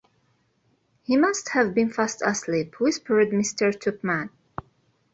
[1.03, 3.71] ‘He must have been fast asleep,’ whispered Mr.
[3.71, 4.31] Tupman.